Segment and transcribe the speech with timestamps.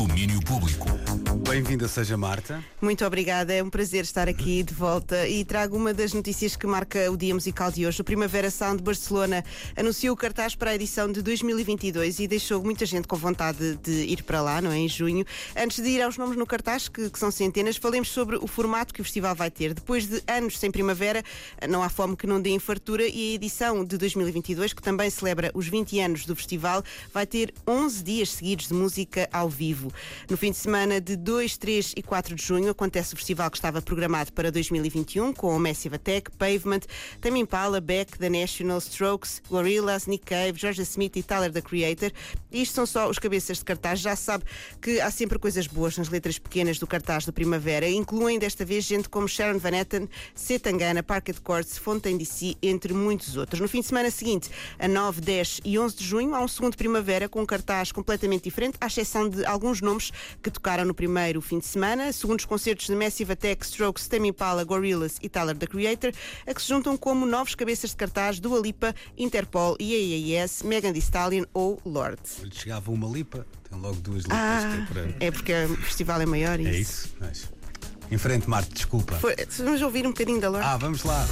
[0.00, 0.86] Domínio Público.
[1.46, 2.64] Bem-vinda seja Marta.
[2.80, 6.66] Muito obrigada, é um prazer estar aqui de volta e trago uma das notícias que
[6.66, 8.00] marca o dia musical de hoje.
[8.00, 9.44] O Primavera Sound Barcelona
[9.76, 13.90] anunciou o cartaz para a edição de 2022 e deixou muita gente com vontade de
[13.90, 14.78] ir para lá, não é?
[14.78, 15.22] Em junho.
[15.54, 18.94] Antes de ir aos nomes no cartaz, que, que são centenas, falemos sobre o formato
[18.94, 19.74] que o festival vai ter.
[19.74, 21.22] Depois de anos sem primavera,
[21.68, 25.10] não há fome que não dê em fartura e a edição de 2022, que também
[25.10, 26.82] celebra os 20 anos do festival,
[27.12, 29.89] vai ter 11 dias seguidos de música ao vivo.
[30.28, 33.56] No fim de semana de 2, 3 e 4 de junho acontece o festival que
[33.56, 36.80] estava programado para 2021 com o Massive Attack, Pavement,
[37.20, 42.12] Tame Impala, Beck, The National, Strokes, Gorillaz, Nick Cave, Georgia Smith e Tyler, The Creator.
[42.50, 44.00] Isto são só os cabeças de cartaz.
[44.00, 44.44] Já sabe
[44.80, 47.88] que há sempre coisas boas nas letras pequenas do cartaz do Primavera.
[47.88, 50.58] Incluem desta vez gente como Sharon Van Etten, C.
[50.58, 53.60] Tangana, Parket Courts, Fontaine DC, entre muitos outros.
[53.60, 56.76] No fim de semana seguinte, a 9, 10 e 11 de junho, há um segundo
[56.76, 60.10] Primavera com um cartaz completamente diferente, à exceção de alguns nomes
[60.42, 64.28] que tocaram no primeiro fim de semana, segundo os concertos de Massive Attack, Strokes, Tame
[64.28, 66.12] Impala, Gorillaz e Tyler, The Creator,
[66.46, 71.00] a que se juntam como novos cabeças de cartaz do Alipa, Interpol, IAAS, Megan Thee
[71.00, 72.20] Stallion ou Lorde.
[72.42, 74.86] Lhe chegava uma lipa, tem logo duas lipas Ah,
[75.20, 77.12] é é porque o festival é maior e É isso.
[77.20, 77.48] Mas...
[78.10, 79.14] Em frente, Marta, desculpa.
[79.16, 80.66] Foi- vamos ouvir um bocadinho da Lorde?
[80.66, 81.24] Ah, vamos lá.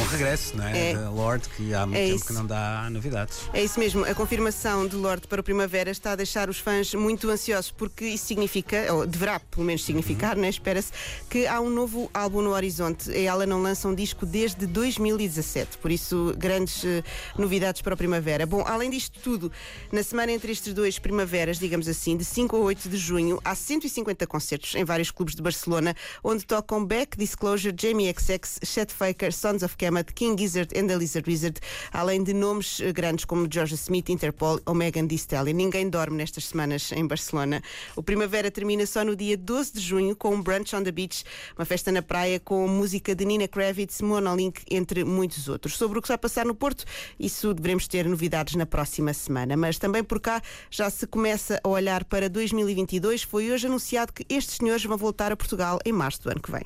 [0.00, 0.92] Bom regresso, não é?
[0.92, 0.94] É.
[0.94, 2.24] Da Lord, que há muito É tempo isso.
[2.24, 3.36] que não dá novidades.
[3.52, 6.94] É isso mesmo, a confirmação de Lorde para o Primavera está a deixar os fãs
[6.94, 10.48] muito ansiosos, porque isso significa, ou deverá pelo menos significar, né?
[10.48, 10.90] espera-se,
[11.28, 13.10] que há um novo álbum no horizonte.
[13.10, 17.02] E ela não lança um disco desde 2017, por isso grandes eh,
[17.36, 18.46] novidades para o Primavera.
[18.46, 19.52] Bom, além disto tudo,
[19.92, 23.54] na semana entre estes dois primaveras, digamos assim, de 5 a 8 de junho, há
[23.54, 29.30] 150 concertos em vários clubes de Barcelona, onde tocam Beck, Disclosure, Jamie XX, Chet Faker,
[29.30, 31.60] Sons of Kemet, King Gizzard and the Lizard Wizard,
[31.92, 35.56] além de nomes eh, grandes como Georgia Smith, Interpol ou Megan Thee Stallion.
[35.56, 37.60] Ninguém dorme nestas semanas em Barcelona.
[37.96, 41.24] O Primavera termina só no dia 12 de junho com um brunch on the beach,
[41.58, 45.76] uma festa na praia com música de Nina Kravitz, Monolink, entre muitos outros.
[45.76, 46.84] Sobre o que vai passar no Porto,
[47.18, 49.56] isso devemos ter novidades na próxima semana.
[49.56, 53.24] Mas também por cá já se começa a olhar para 2022.
[53.24, 56.52] Foi hoje anunciado que estes senhores vão voltar a Portugal em março do ano que
[56.52, 56.62] vem.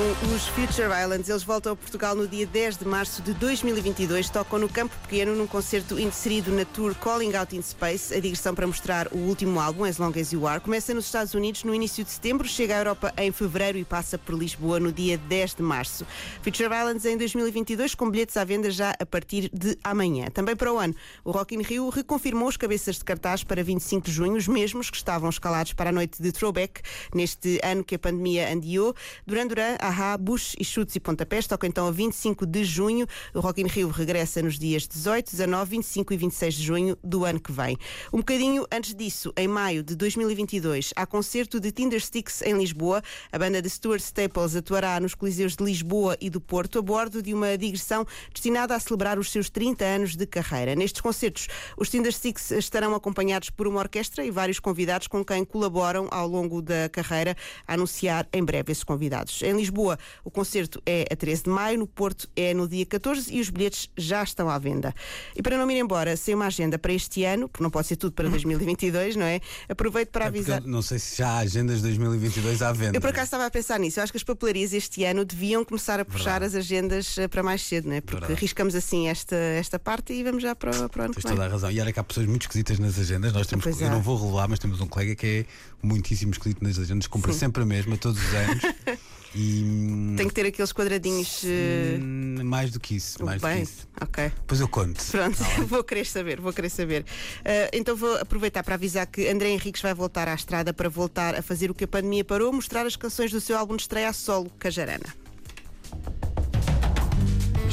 [0.00, 1.28] São os Future Islands.
[1.28, 4.30] Eles voltam a Portugal no dia 10 de março de 2022.
[4.30, 8.54] Tocam no Campo Pequeno num concerto inserido na tour Calling Out in Space, a digressão
[8.54, 10.58] para mostrar o último álbum, As Long As You Are.
[10.58, 14.16] Começa nos Estados Unidos no início de setembro, chega à Europa em fevereiro e passa
[14.16, 16.06] por Lisboa no dia 10 de março.
[16.40, 20.28] Future Islands em 2022 com bilhetes à venda já a partir de amanhã.
[20.32, 24.06] Também para o ano, o Rock in Rio reconfirmou os cabeças de cartaz para 25
[24.06, 26.80] de junho, os mesmos que estavam escalados para a noite de Throwback,
[27.14, 28.94] neste ano que a pandemia andiou.
[29.26, 29.76] Duran Duran,
[30.18, 33.06] Bush e Chutes e Pontapés tocam então a 25 de junho.
[33.34, 37.24] O Rock in Rio regressa nos dias 18, 19, 25 e 26 de junho do
[37.24, 37.76] ano que vem.
[38.12, 43.02] Um bocadinho antes disso, em maio de 2022, há concerto de Tinder Sticks em Lisboa.
[43.32, 47.22] A banda de Stuart Staples atuará nos Coliseus de Lisboa e do Porto a bordo
[47.22, 50.74] de uma digressão destinada a celebrar os seus 30 anos de carreira.
[50.74, 55.44] Nestes concertos, os Tinder Sticks estarão acompanhados por uma orquestra e vários convidados com quem
[55.44, 57.36] colaboram ao longo da carreira,
[57.66, 59.42] a anunciar em breve esses convidados.
[59.42, 59.79] Em Lisboa,
[60.24, 63.50] o concerto é a 13 de maio, no Porto é no dia 14 e os
[63.50, 64.94] bilhetes já estão à venda.
[65.36, 67.86] E para não me ir embora sem uma agenda para este ano, porque não pode
[67.86, 69.40] ser tudo para 2022, não é?
[69.68, 70.60] Aproveito para É avisar.
[70.62, 72.96] não sei se já há agendas de 2022 à venda.
[72.96, 73.98] Eu por acaso estava a pensar nisso.
[74.00, 76.44] Eu acho que as papelarias este ano deviam começar a puxar Verdade.
[76.46, 78.00] as agendas eh, para mais cedo, não é?
[78.00, 78.40] Porque Verdade.
[78.40, 81.36] riscamos assim esta, esta parte e vamos já para, para o ano que Tens vem.
[81.36, 81.70] toda a razão.
[81.70, 83.32] E olha que há pessoas muito esquisitas nas agendas.
[83.32, 83.90] Nós temos, Pois eu é.
[83.90, 85.46] não vou revelar, mas temos um colega que é
[85.86, 88.62] muitíssimo esquisito nas agendas, compra sempre a mesma todos os anos.
[89.34, 91.42] e Tem que ter aqueles quadradinhos.
[91.44, 93.88] hum, mais do que isso, mais do que bem, isso.
[94.00, 94.28] ok.
[94.28, 95.04] Depois eu conto.
[95.10, 95.36] Pronto,
[95.68, 97.04] vou querer saber, vou querer saber.
[97.44, 101.34] Ah, então vou aproveitar para avisar que André Henriques vai voltar à estrada para voltar
[101.34, 104.08] a fazer o que a pandemia parou, mostrar as canções do seu álbum de estreia
[104.08, 105.14] a solo, Cajarana.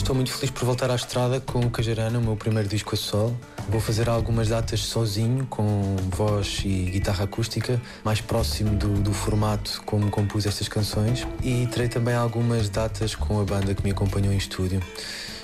[0.08, 2.98] Estou muito feliz por voltar à estrada com o Cajarana, o meu primeiro disco a
[2.98, 3.38] solo.
[3.68, 9.82] Vou fazer algumas datas sozinho, com voz e guitarra acústica, mais próximo do, do formato
[9.86, 11.28] como compus estas canções.
[11.44, 14.82] E terei também algumas datas com a banda que me acompanhou em estúdio.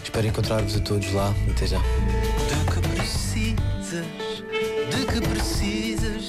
[0.02, 1.82] Espero encontrar-vos a todos lá até já.
[2.74, 4.06] Que precisas,
[4.90, 6.23] de que precisas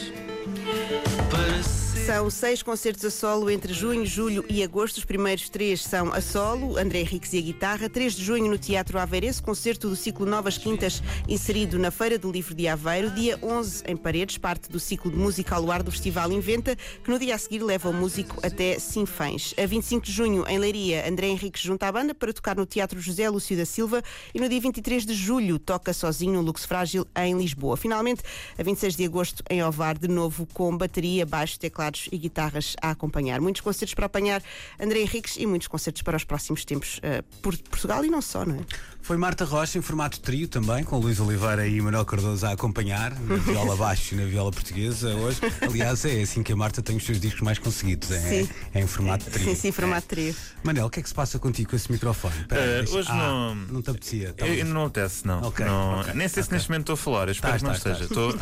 [2.07, 4.99] São seis concertos a solo entre junho, julho e agosto.
[4.99, 7.89] Os primeiros três são a solo, André Henriques e a guitarra.
[7.89, 12.31] 3 de junho no Teatro Aveirense, concerto do ciclo Novas Quintas, inserido na Feira do
[12.31, 13.11] Livro de Aveiro.
[13.11, 17.11] Dia 11 em Paredes, parte do ciclo de música ao luar do Festival Inventa, que
[17.11, 19.55] no dia a seguir leva o músico até Sinfãs.
[19.57, 23.01] A 25 de junho, em Leiria, André Henriques junta a banda para tocar no Teatro
[23.01, 24.03] José Lúcio da Silva
[24.35, 27.79] e no dia 23 de julho toca sozinho no Lux Frágil em Lisboa.
[27.79, 28.23] Finalmente,
[28.59, 31.59] a 26 de agosto, em Ovar, de novo com bateria, baixo,
[31.95, 33.41] teclados e guitarras a acompanhar.
[33.41, 34.43] Muitos concertos para apanhar
[34.79, 38.45] André Henriques e muitos concertos para os próximos tempos uh, por Portugal e não só,
[38.45, 38.59] não é?
[39.05, 43.11] Foi Marta Rocha em formato trio também, com Luís Oliveira e Manuel Cardoso a acompanhar,
[43.21, 45.41] na viola baixo e na viola portuguesa hoje.
[45.61, 48.87] Aliás, é assim que a Marta tem os seus discos mais conseguidos, é, é em
[48.87, 49.45] formato trio.
[49.45, 50.35] Sim, sim, formato trio.
[50.63, 52.47] Manel, o que é que se passa contigo com esse microfone?
[52.49, 53.55] Pera, uh, hoje ah, não.
[53.55, 54.35] Não te apetecia?
[54.39, 55.43] Eu, não apetece, não.
[55.49, 56.43] Okay, não okay, nem sei okay.
[56.45, 58.05] se neste momento estou a falar, eu espero que não esteja.
[58.05, 58.35] Estou...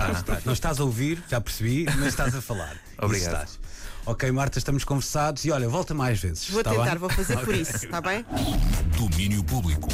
[0.45, 2.77] Não estás a ouvir, já percebi, mas estás a falar.
[3.03, 3.51] Obrigado.
[4.07, 6.49] Ok, Marta, estamos conversados e olha, volta mais vezes.
[6.49, 6.99] Vou tá tentar, bem?
[6.99, 8.25] vou fazer por isso, está bem?
[8.97, 9.89] Domínio Público.